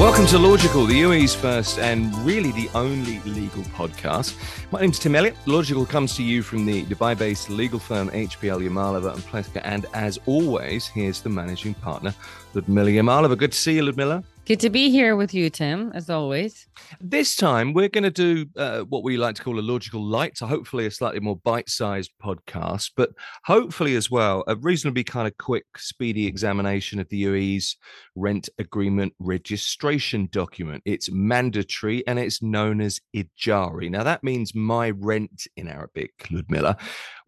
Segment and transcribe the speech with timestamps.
[0.00, 4.34] Welcome to Logical, the UAE's first and really the only legal podcast.
[4.72, 5.36] My name's Tim Elliott.
[5.44, 9.60] Logical comes to you from the Dubai based legal firm HBL Yamalova and Plewka.
[9.62, 12.14] And as always, here's the managing partner,
[12.54, 13.36] Ludmila Yamalova.
[13.36, 14.24] Good to see you, Ludmila.
[14.50, 16.66] Good to be here with you, Tim, as always.
[17.00, 20.36] This time, we're going to do uh, what we like to call a logical light,
[20.36, 23.10] so hopefully a slightly more bite sized podcast, but
[23.44, 27.76] hopefully as well a reasonably kind of quick, speedy examination of the UAE's
[28.16, 30.82] rent agreement registration document.
[30.84, 33.88] It's mandatory and it's known as Ijari.
[33.88, 36.76] Now, that means my rent in Arabic, Ludmila.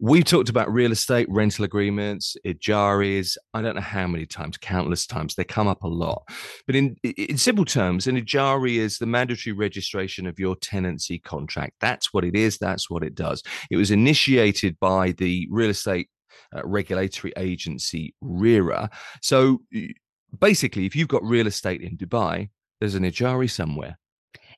[0.01, 5.07] We've talked about real estate rental agreements, Ijaris, I don't know how many times, countless
[5.07, 5.35] times.
[5.35, 6.27] They come up a lot.
[6.67, 11.73] But in in simple terms, an ijari is the mandatory registration of your tenancy contract.
[11.79, 12.57] That's what it is.
[12.57, 13.43] That's what it does.
[13.69, 16.09] It was initiated by the real estate
[16.55, 18.89] uh, regulatory agency RERA.
[19.21, 19.61] So
[20.39, 23.97] basically, if you've got real estate in Dubai, there's an ijari somewhere.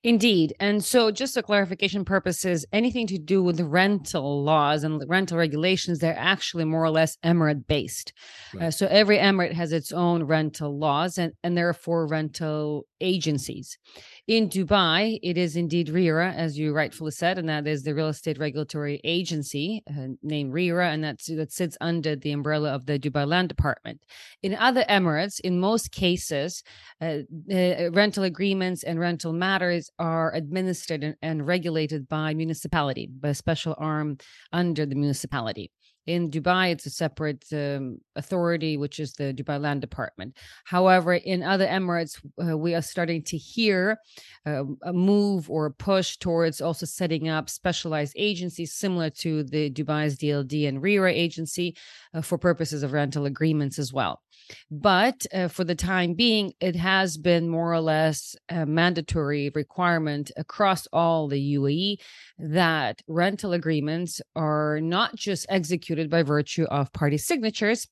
[0.06, 0.54] Indeed.
[0.60, 5.98] And so, just for clarification purposes, anything to do with rental laws and rental regulations,
[5.98, 8.14] they're actually more or less emirate based.
[8.54, 8.68] Right.
[8.68, 13.80] Uh, so, every emirate has its own rental laws and, and therefore rental agencies.
[14.28, 18.08] In Dubai, it is indeed RERA, as you rightfully said, and that is the real
[18.08, 22.98] estate regulatory agency uh, named RERA, and that's, that sits under the umbrella of the
[22.98, 24.02] Dubai Land Department.
[24.42, 26.64] In other emirates, in most cases,
[27.00, 27.20] uh,
[27.52, 33.36] uh, rental agreements and rental matters are administered and, and regulated by municipality, by a
[33.36, 34.18] special arm
[34.52, 35.70] under the municipality.
[36.06, 40.38] In Dubai, it's a separate um, authority, which is the Dubai Land Department.
[40.66, 43.98] However, in other emirates, uh, we are starting to hear
[44.46, 49.72] uh, a move or a push towards also setting up specialized agencies similar to the
[49.72, 51.76] Dubai's DLD and RERA agency
[52.14, 54.22] uh, for purposes of rental agreements as well.
[54.70, 60.30] But uh, for the time being, it has been more or less a mandatory requirement
[60.38, 61.98] across all the UAE
[62.38, 67.88] that rental agreements are not just executed by virtue of party signatures,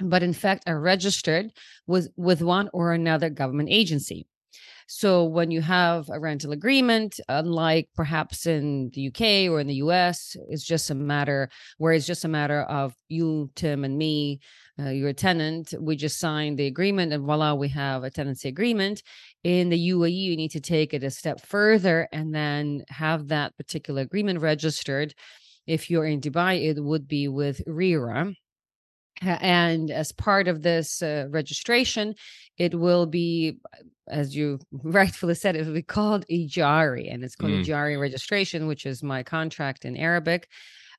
[0.00, 1.50] but in fact are registered
[1.86, 4.26] with, with one or another government agency.
[4.88, 9.82] So when you have a rental agreement, unlike perhaps in the UK or in the
[9.86, 11.48] US, it's just a matter
[11.78, 14.38] where it's just a matter of you, Tim, and me,
[14.78, 15.74] uh, your tenant.
[15.80, 19.02] We just signed the agreement, and voila, we have a tenancy agreement.
[19.42, 23.56] In the UAE, you need to take it a step further and then have that
[23.56, 25.14] particular agreement registered.
[25.66, 28.34] If you're in Dubai, it would be with RERA
[29.22, 32.14] and as part of this uh, registration
[32.58, 33.58] it will be
[34.08, 37.64] as you rightfully said it will be called ijari and it's called mm.
[37.64, 40.48] ijari registration which is my contract in arabic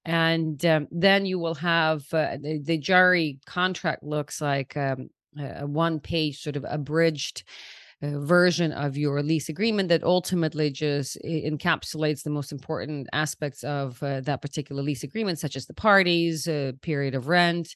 [0.05, 5.67] and um, then you will have uh, the, the ijari contract looks like um, a
[5.67, 7.43] one page sort of abridged
[8.01, 14.01] uh, version of your lease agreement that ultimately just encapsulates the most important aspects of
[14.03, 17.75] uh, that particular lease agreement, such as the parties, uh, period of rent,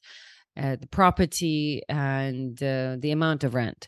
[0.58, 3.88] uh, the property and uh, the amount of rent.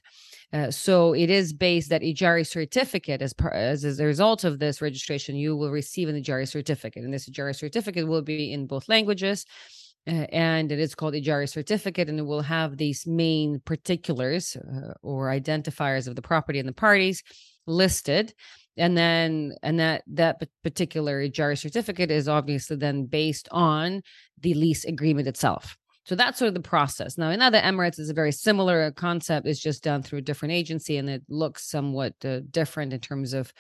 [0.52, 4.60] Uh, so it is based that Ijari certificate as, par- as, as a result of
[4.60, 7.04] this registration, you will receive an Ijari certificate.
[7.04, 9.46] And this Ijari certificate will be in both languages.
[10.06, 14.94] Uh, and it is called Ijari certificate, and it will have these main particulars uh,
[15.02, 17.24] or identifiers of the property and the parties
[17.66, 18.34] listed
[18.75, 24.02] and then and that that particular Ijari certificate is obviously then based on
[24.42, 27.18] the lease agreement itself so that's sort of the process.
[27.18, 29.47] Now, in other Emirates, it's a very similar concept.
[29.47, 33.34] It's just done through a different agency, and it looks somewhat uh, different in terms
[33.34, 33.53] of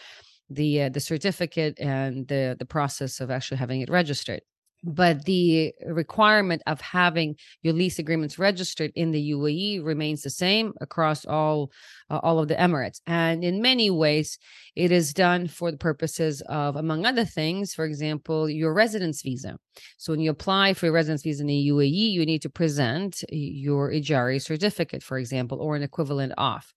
[0.49, 4.41] the uh, the certificate and the the process of actually having it registered
[4.83, 10.73] but the requirement of having your lease agreements registered in the UAE remains the same
[10.81, 11.71] across all
[12.09, 12.99] uh, all of the Emirates.
[13.07, 14.37] And in many ways
[14.75, 19.57] it is done for the purposes of among other things for example your residence visa.
[19.97, 23.23] So when you apply for a residence visa in the UAE you need to present
[23.29, 26.73] your Ijari certificate for example or an equivalent of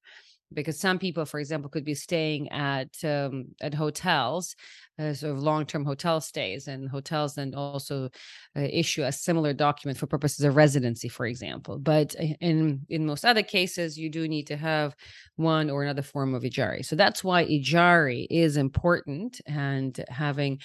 [0.52, 4.54] because some people for example could be staying at um, at hotels
[4.98, 8.08] uh, sort of long-term hotel stays and hotels then also
[8.56, 11.78] uh, issue a similar document for purposes of residency for example.
[11.78, 14.94] But in in most other cases you do need to have
[15.36, 16.84] one or another form of ijari.
[16.84, 20.60] So that's why ijari is important and having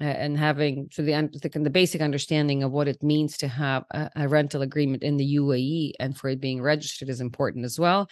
[0.00, 1.12] uh, and having so the,
[1.42, 5.18] the, the basic understanding of what it means to have a, a rental agreement in
[5.18, 8.08] the UAE and for it being registered is important as well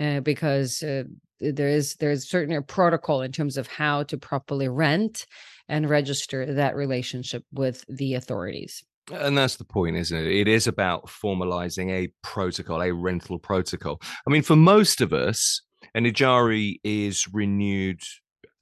[0.00, 1.04] uh, because uh,
[1.40, 5.26] there is there's certainly a protocol in terms of how to properly rent
[5.68, 8.84] and register that relationship with the authorities.
[9.12, 10.26] And that's the point, isn't it?
[10.26, 14.00] It is about formalizing a protocol, a rental protocol.
[14.26, 15.62] I mean, for most of us,
[15.94, 18.00] An Ijari is renewed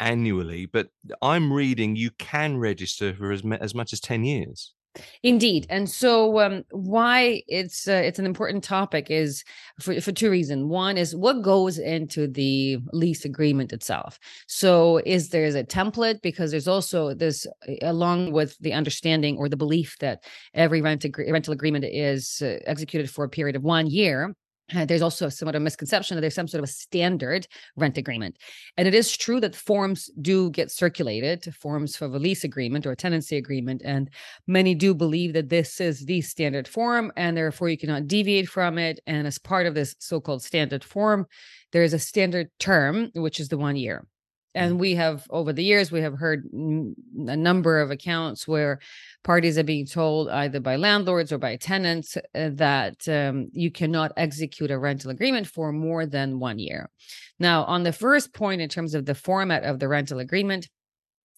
[0.00, 0.88] annually, but
[1.22, 4.73] I'm reading you can register for as, as much as 10 years.
[5.22, 9.42] Indeed, and so um, why it's uh, it's an important topic is
[9.80, 10.64] for for two reasons.
[10.66, 14.18] One is what goes into the lease agreement itself.
[14.46, 17.46] So is there's a template because there's also this
[17.82, 20.24] along with the understanding or the belief that
[20.54, 24.34] every rent ag- rental agreement is uh, executed for a period of one year
[24.74, 27.46] uh, there's also somewhat of a misconception that there's some sort of a standard
[27.76, 28.38] rent agreement.
[28.76, 32.92] And it is true that forms do get circulated, forms for a lease agreement or
[32.92, 33.82] a tenancy agreement.
[33.84, 34.08] And
[34.46, 38.78] many do believe that this is the standard form, and therefore you cannot deviate from
[38.78, 39.00] it.
[39.06, 41.26] And as part of this so called standard form,
[41.72, 44.06] there is a standard term, which is the one year
[44.54, 48.78] and we have over the years we have heard a number of accounts where
[49.22, 54.12] parties are being told either by landlords or by tenants uh, that um, you cannot
[54.16, 56.90] execute a rental agreement for more than one year.
[57.38, 60.68] Now on the first point in terms of the format of the rental agreement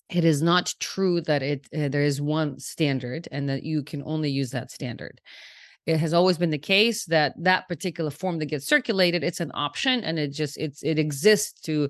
[0.08, 4.02] it is not true that it uh, there is one standard and that you can
[4.04, 5.20] only use that standard
[5.86, 9.52] it has always been the case that that particular form that gets circulated it's an
[9.54, 11.88] option and it just it's it exists to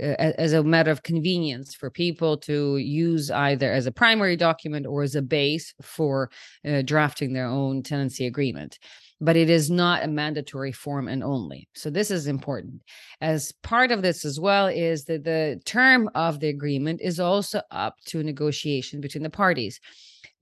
[0.00, 4.86] uh, as a matter of convenience for people to use either as a primary document
[4.86, 6.30] or as a base for
[6.66, 8.78] uh, drafting their own tenancy agreement.
[9.20, 11.68] But it is not a mandatory form and only.
[11.74, 12.82] So this is important.
[13.20, 17.60] As part of this as well is that the term of the agreement is also
[17.72, 19.80] up to negotiation between the parties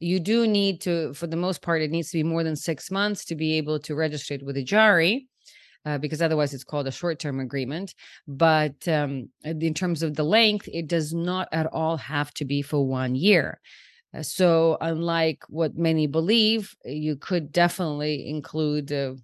[0.00, 2.90] you do need to, for the most part, it needs to be more than six
[2.90, 5.26] months to be able to register it with Ijari.
[5.84, 7.94] Uh, because otherwise it's called a short-term agreement.
[8.26, 12.60] But um, in terms of the length, it does not at all have to be
[12.60, 13.60] for one year.
[14.12, 19.14] Uh, so, unlike what many believe, you could definitely include uh,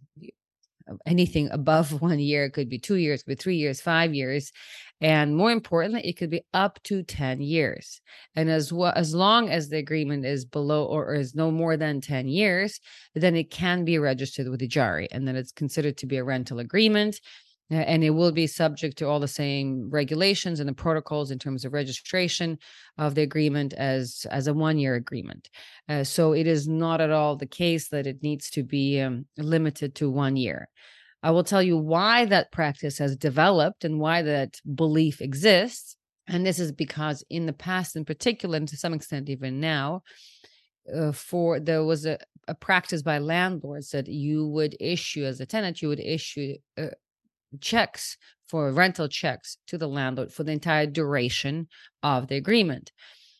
[1.04, 2.44] anything above one year.
[2.44, 4.52] It could be two years, but three years, five years,
[5.02, 8.00] and more importantly, it could be up to ten years.
[8.34, 12.00] And as well, as long as the agreement is below or, is no more than
[12.00, 12.80] ten years,
[13.14, 16.60] then it can be registered with Ijari, and then it's considered to be a rental
[16.60, 17.20] agreement
[17.72, 21.64] and it will be subject to all the same regulations and the protocols in terms
[21.64, 22.58] of registration
[22.98, 25.48] of the agreement as as a one year agreement
[25.88, 29.26] uh, so it is not at all the case that it needs to be um,
[29.38, 30.68] limited to one year
[31.22, 35.96] i will tell you why that practice has developed and why that belief exists
[36.28, 40.02] and this is because in the past in particular and to some extent even now
[40.94, 45.46] uh, for there was a, a practice by landlords that you would issue as a
[45.46, 46.86] tenant you would issue uh,
[47.60, 48.16] checks
[48.52, 51.68] for rental checks to the landlord for the entire duration
[52.02, 52.92] of the agreement.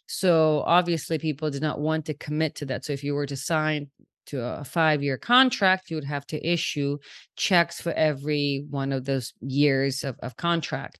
[0.07, 2.85] So obviously, people did not want to commit to that.
[2.85, 3.91] So if you were to sign
[4.33, 6.99] to a five year contract, you would have to issue
[7.37, 10.99] checks for every one of those years of, of contract.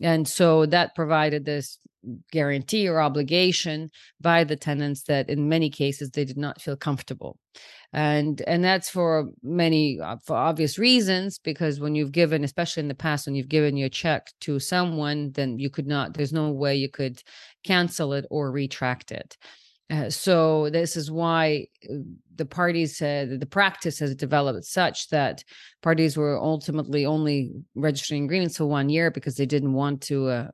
[0.00, 1.78] And so that provided this
[2.32, 3.90] guarantee or obligation
[4.20, 7.38] by the tenants that in many cases they did not feel comfortable
[7.94, 12.88] and and that's for many uh, for obvious reasons because when you've given especially in
[12.88, 16.50] the past when you've given your check to someone then you could not there's no
[16.50, 17.22] way you could
[17.64, 19.38] cancel it or retract it
[19.90, 21.96] uh, so this is why uh,
[22.36, 25.44] the parties said the practice has developed such that
[25.82, 30.48] parties were ultimately only registering agreements for one year because they didn't want to uh,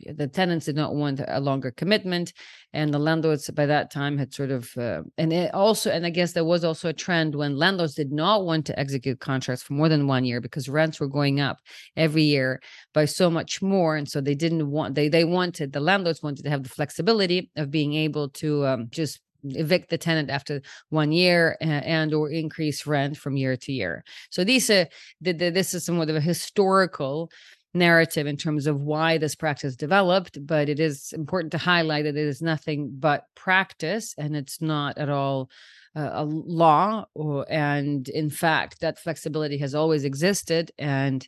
[0.00, 2.32] the tenants did not want a longer commitment
[2.72, 6.10] and the landlords by that time had sort of uh, and it also and i
[6.10, 9.74] guess there was also a trend when landlords did not want to execute contracts for
[9.74, 11.58] more than one year because rents were going up
[11.96, 12.60] every year
[12.92, 16.42] by so much more and so they didn't want they they wanted the landlords wanted
[16.42, 21.12] to have the flexibility of being able to um, just evict the tenant after one
[21.12, 24.04] year and, and, or increase rent from year to year.
[24.30, 24.86] So these uh,
[25.20, 27.30] the, the, this is somewhat of a historical
[27.74, 32.16] narrative in terms of why this practice developed, but it is important to highlight that
[32.16, 35.50] it is nothing but practice and it's not at all
[35.96, 37.04] uh, a law.
[37.14, 40.70] Or, and in fact, that flexibility has always existed.
[40.78, 41.26] And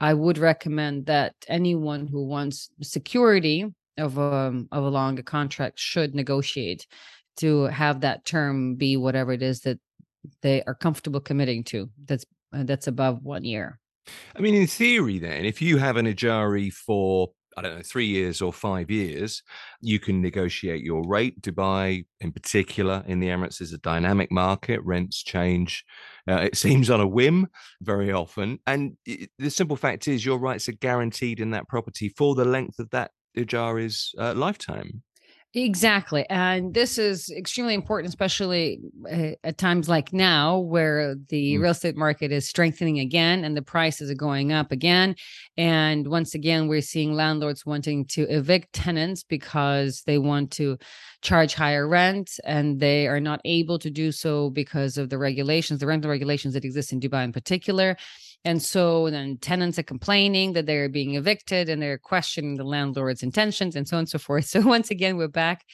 [0.00, 3.66] I would recommend that anyone who wants security
[3.98, 6.86] of a, um, of a longer contract should negotiate
[7.38, 9.78] to have that term be whatever it is that
[10.42, 13.78] they are comfortable committing to that's uh, that's above one year
[14.36, 18.06] I mean, in theory, then, if you have an Ijari for I don't know, three
[18.06, 19.42] years or five years,
[19.80, 21.42] you can negotiate your rate.
[21.42, 24.80] Dubai, in particular, in the Emirates, is a dynamic market.
[24.84, 25.84] Rents change,
[26.28, 27.48] uh, it seems, on a whim
[27.82, 28.60] very often.
[28.68, 32.44] And it, the simple fact is, your rights are guaranteed in that property for the
[32.44, 35.02] length of that Ijari's uh, lifetime.
[35.54, 36.26] Exactly.
[36.28, 41.62] And this is extremely important, especially uh, at times like now, where the mm.
[41.62, 45.16] real estate market is strengthening again and the prices are going up again.
[45.56, 50.76] And once again, we're seeing landlords wanting to evict tenants because they want to
[51.22, 55.80] charge higher rent and they are not able to do so because of the regulations,
[55.80, 57.96] the rental regulations that exist in Dubai in particular.
[58.44, 63.22] And so then tenants are complaining that they're being evicted and they're questioning the landlord's
[63.22, 64.44] intentions and so on and so forth.
[64.48, 65.64] So once again, we're back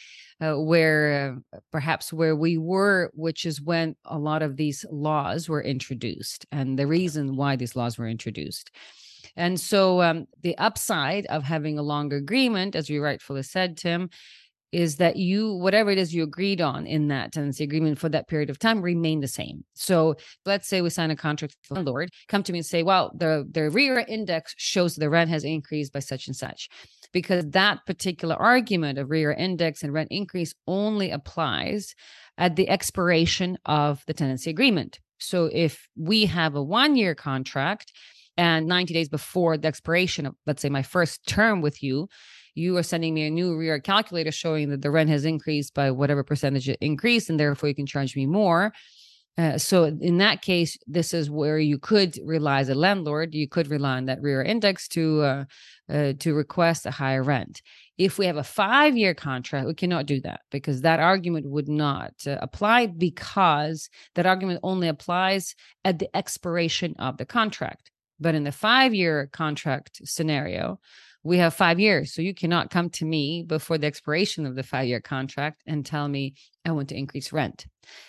[0.41, 5.49] uh, where uh, perhaps where we were, which is when a lot of these laws
[5.49, 8.71] were introduced and the reason why these laws were introduced.
[9.37, 14.11] And so um, the upside of having a longer agreement, as you rightfully said, Tim,
[14.75, 18.27] is that you whatever it is you agreed on in that tenancy agreement for that
[18.27, 19.65] period of time remain the same.
[19.75, 22.83] So let's say we sign a contract with the landlord come to me and say
[22.83, 26.69] well the the RERA index shows the rent has increased by such and such.
[27.13, 31.95] Because that particular argument of RERA index and rent increase only applies
[32.37, 34.99] at the expiration of the tenancy agreement.
[35.19, 37.93] So if we have a one year contract
[38.37, 42.09] and 90 days before the expiration of let's say my first term with you
[42.55, 45.91] you are sending me a new RERA calculator showing that the rent has increased by
[45.91, 48.73] whatever percentage it increased, and therefore you can charge me more.
[49.37, 53.35] Uh, so in that case, this is where you could rely as a landlord.
[53.35, 55.45] You could rely on that RERA index to uh,
[55.93, 57.61] uh, to request a higher rent.
[57.99, 61.69] If we have a five year contract, we cannot do that because that argument would
[61.69, 67.91] not uh, apply because that argument only applies at the expiration of the contract.
[68.21, 70.79] But in the five year contract scenario,
[71.25, 72.13] we have five years.
[72.13, 75.85] So you cannot come to me before the expiration of the five year contract and
[75.85, 76.35] tell me
[76.67, 77.67] I want to increase rent.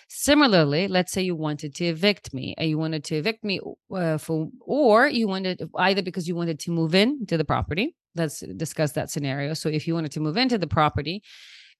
[0.08, 3.60] Similarly, let's say you wanted to evict me and you wanted to evict me
[3.94, 7.96] uh, for, or you wanted either because you wanted to move in to the property.
[8.14, 9.54] Let's discuss that scenario.
[9.54, 11.22] So if you wanted to move into the property,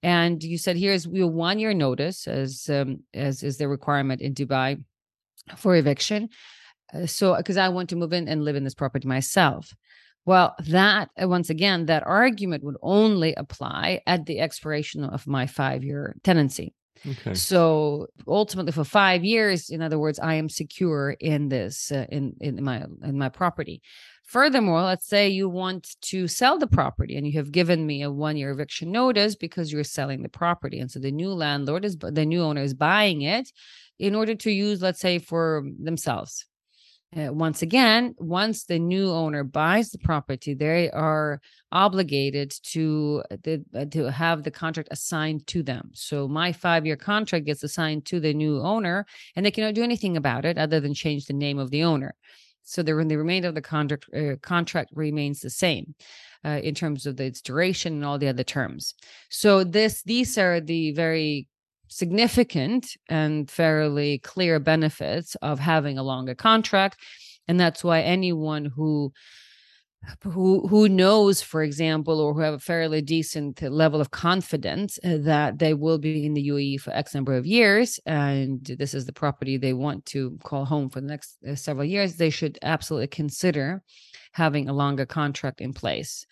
[0.02, 4.34] and you said here's your one year notice as um, as is the requirement in
[4.34, 4.82] Dubai
[5.56, 6.28] for eviction.
[6.92, 9.74] Uh, so because I want to move in and live in this property myself.
[10.26, 15.46] Well, that uh, once again, that argument would only apply at the expiration of my
[15.46, 16.74] five year tenancy.
[17.08, 17.34] Okay.
[17.34, 22.34] So ultimately, for five years, in other words, I am secure in this uh, in
[22.40, 23.82] in my in my property.
[24.24, 28.10] Furthermore, let's say you want to sell the property and you have given me a
[28.10, 31.96] one year eviction notice because you're selling the property, and so the new landlord is
[31.98, 33.52] the new owner is buying it
[34.00, 36.46] in order to use, let's say, for themselves
[37.14, 43.36] uh, once again, once the new owner buys the property, they are obligated to uh,
[43.42, 45.90] the, uh, to have the contract assigned to them.
[45.94, 49.84] So my five year contract gets assigned to the new owner, and they cannot do
[49.84, 52.14] anything about it other than change the name of the owner.
[52.64, 55.94] So the, the remainder of the contract uh, contract remains the same
[56.44, 58.94] uh, in terms of its duration and all the other terms.
[59.30, 61.46] So this these are the very
[61.88, 66.98] significant and fairly clear benefits of having a longer contract
[67.48, 69.12] and that's why anyone who
[70.22, 75.16] who who knows for example or who have a fairly decent level of confidence uh,
[75.18, 79.06] that they will be in the UAE for x number of years and this is
[79.06, 82.58] the property they want to call home for the next uh, several years they should
[82.62, 83.82] absolutely consider
[84.32, 86.26] having a longer contract in place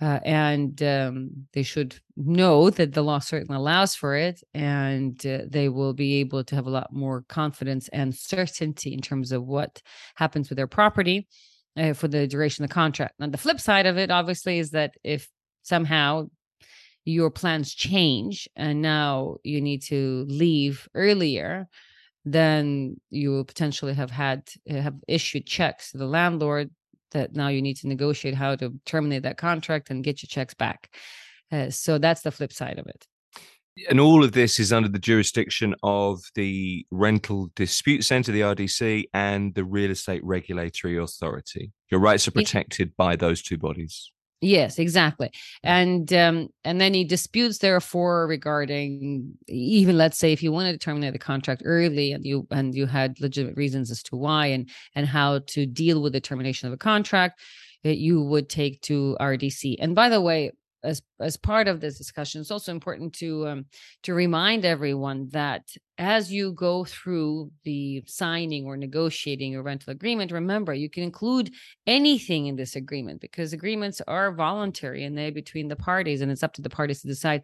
[0.00, 5.40] uh, and um, they should know that the law certainly allows for it, and uh,
[5.46, 9.44] they will be able to have a lot more confidence and certainty in terms of
[9.44, 9.82] what
[10.14, 11.28] happens with their property
[11.76, 13.14] uh, for the duration of the contract.
[13.18, 15.28] Now, the flip side of it, obviously, is that if
[15.62, 16.30] somehow
[17.04, 21.68] your plans change and now you need to leave earlier,
[22.24, 26.70] then you will potentially have had have issued checks to the landlord
[27.12, 30.54] that now you need to negotiate how to terminate that contract and get your checks
[30.54, 30.94] back.
[31.52, 33.06] Uh, so that's the flip side of it.
[33.88, 39.04] And all of this is under the jurisdiction of the Rental Dispute Center, the RDC,
[39.14, 41.72] and the Real Estate Regulatory Authority.
[41.90, 44.12] Your rights are protected by those two bodies.
[44.42, 45.30] Yes, exactly.
[45.62, 50.78] And um, and then he disputes therefore regarding even let's say if you wanted to
[50.78, 54.70] terminate the contract early and you and you had legitimate reasons as to why and
[54.94, 57.38] and how to deal with the termination of a contract,
[57.84, 59.76] that you would take to RDC.
[59.78, 63.64] And by the way, as as part of this discussion it's also important to um,
[64.02, 65.62] to remind everyone that
[65.98, 71.52] as you go through the signing or negotiating a rental agreement remember you can include
[71.86, 76.42] anything in this agreement because agreements are voluntary and they're between the parties and it's
[76.42, 77.42] up to the parties to decide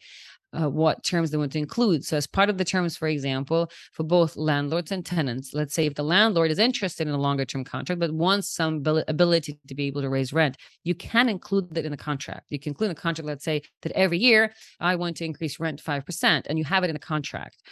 [0.60, 2.04] uh, what terms they want to include.
[2.04, 5.86] So, as part of the terms, for example, for both landlords and tenants, let's say
[5.86, 9.74] if the landlord is interested in a longer term contract but wants some ability to
[9.74, 12.46] be able to raise rent, you can include that in the contract.
[12.50, 15.60] You can include in the contract, let's say that every year I want to increase
[15.60, 17.62] rent 5%, and you have it in the contract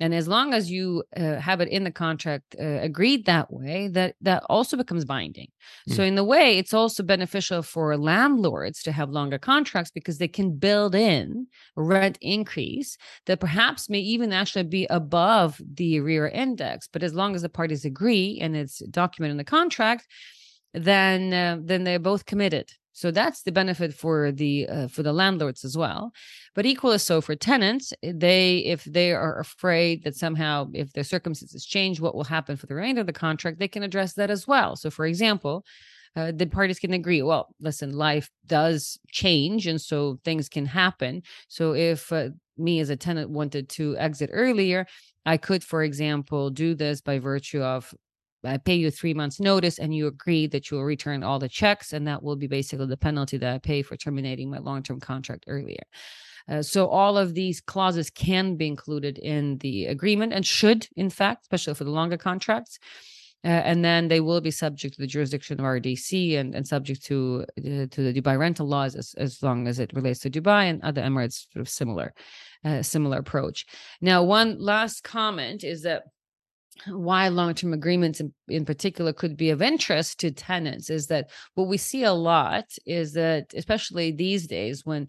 [0.00, 3.88] and as long as you uh, have it in the contract uh, agreed that way
[3.88, 5.48] that that also becomes binding.
[5.88, 5.96] Mm.
[5.96, 10.28] so in the way it's also beneficial for landlords to have longer contracts because they
[10.28, 11.46] can build in
[11.76, 12.96] rent increase
[13.26, 16.88] that perhaps may even actually be above the RERA index.
[16.92, 20.06] But as long as the parties agree and it's documented in the contract
[20.74, 25.12] then uh, then they're both committed so that's the benefit for the uh, for the
[25.12, 26.12] landlords as well.
[26.54, 31.04] But equally so for tenants, eh, they if they are afraid that somehow if their
[31.04, 34.30] circumstances change, what will happen for the remainder of the contract, they can address that
[34.30, 34.76] as well.
[34.76, 35.64] So for example,
[36.16, 41.22] uh, the parties can agree well listen life does change and so things can happen
[41.48, 44.86] so if uh, me as a tenant wanted to exit earlier
[45.26, 47.92] i could for example do this by virtue of
[48.44, 51.48] I pay you three months notice and you agree that you will return all the
[51.48, 55.00] checks and that will be basically the penalty that I pay for terminating my long-term
[55.00, 55.84] contract earlier.
[56.48, 61.08] Uh, so all of these clauses can be included in the agreement and should, in
[61.10, 62.78] fact, especially for the longer contracts.
[63.44, 67.04] Uh, and then they will be subject to the jurisdiction of RDC and, and subject
[67.04, 70.70] to uh, to the Dubai rental laws as, as long as it relates to Dubai
[70.70, 72.14] and other Emirates, sort of similar,
[72.64, 73.66] uh, similar approach.
[74.00, 76.04] Now, one last comment is that
[76.86, 81.68] why long-term agreements in, in, particular could be of interest to tenants is that what
[81.68, 85.06] we see a lot is that especially these days when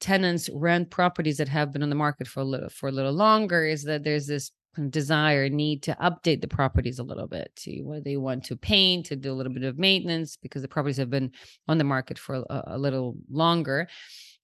[0.00, 3.12] tenants rent properties that have been on the market for a little for a little
[3.12, 4.52] longer is that there's this
[4.90, 9.06] desire need to update the properties a little bit to where they want to paint
[9.06, 11.32] to do a little bit of maintenance because the properties have been
[11.66, 13.88] on the market for a, a little longer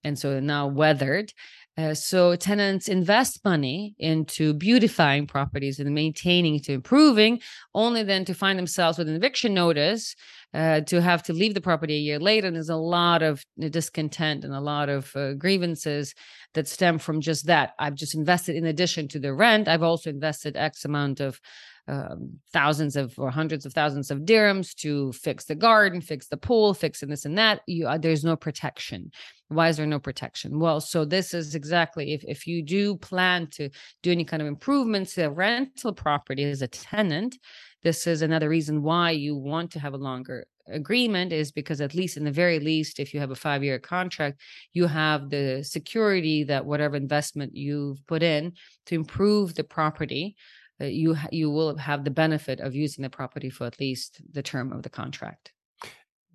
[0.03, 1.33] and so now weathered
[1.77, 7.41] uh, so tenants invest money into beautifying properties and maintaining to improving,
[7.75, 10.15] only then to find themselves with an eviction notice
[10.55, 12.47] uh, to have to leave the property a year later.
[12.47, 16.15] And there's a lot of discontent and a lot of uh, grievances
[16.55, 17.73] that stem from just that.
[17.81, 19.67] I've just invested in addition to the rent.
[19.67, 21.41] I've also invested X amount of
[21.87, 26.37] um, thousands of or hundreds of thousands of dirhams to fix the garden, fix the
[26.37, 27.61] pool, fix this and that.
[27.67, 29.11] You, uh, there's no protection.
[29.49, 30.59] Why is there no protection?
[30.59, 33.69] Well, so this is exactly if if you do plan to
[34.03, 37.39] do any kind of improvements to a rental property as a tenant,
[37.83, 41.95] this is another reason why you want to have a longer agreement is because at
[41.95, 44.41] least in the very least if you have a 5 year contract
[44.73, 48.53] you have the security that whatever investment you've put in
[48.87, 50.37] to improve the property
[50.81, 54.73] you you will have the benefit of using the property for at least the term
[54.73, 55.53] of the contract.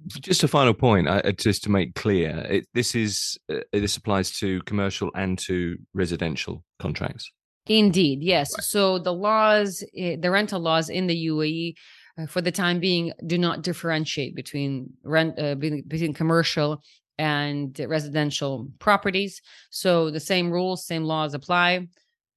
[0.07, 4.31] Just a final point, uh, just to make clear, it, this is uh, this applies
[4.39, 7.29] to commercial and to residential contracts.
[7.67, 8.53] Indeed, yes.
[8.55, 8.63] Right.
[8.63, 11.75] So the laws, eh, the rental laws in the UAE,
[12.17, 16.81] uh, for the time being, do not differentiate between rent uh, between commercial
[17.17, 19.41] and residential properties.
[19.69, 21.87] So the same rules, same laws apply.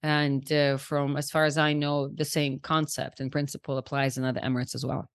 [0.02, 4.24] And uh, from as far as I know, the same concept and principle applies in
[4.24, 5.08] other Emirates as well.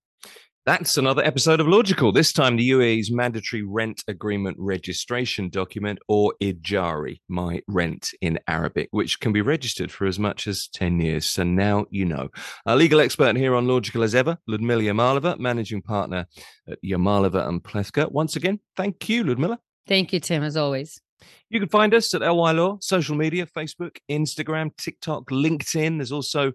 [0.67, 2.11] That's another episode of Logical.
[2.11, 8.89] This time, the UAE's mandatory rent agreement registration document, or Ijari, my rent in Arabic,
[8.91, 11.25] which can be registered for as much as 10 years.
[11.25, 12.27] So now you know.
[12.65, 16.25] Our legal expert here on Logical as ever, Ludmila Yamalova, managing partner
[16.69, 18.11] at Yamalova and Plewka.
[18.11, 19.59] Once again, thank you, Ludmila.
[19.87, 20.99] Thank you, Tim, as always.
[21.49, 25.97] You can find us at LY Law, social media, Facebook, Instagram, TikTok, LinkedIn.
[25.97, 26.51] There's also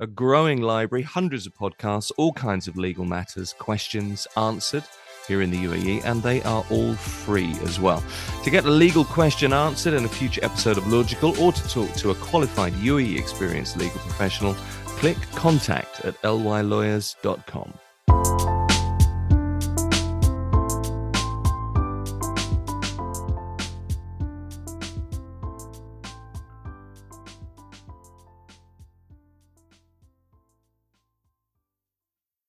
[0.00, 4.84] a growing library, hundreds of podcasts, all kinds of legal matters, questions answered
[5.28, 8.02] here in the UAE, and they are all free as well.
[8.42, 11.92] To get a legal question answered in a future episode of Logical or to talk
[11.96, 14.54] to a qualified UAE experienced legal professional,
[14.86, 17.72] click contact at lylawyers.com.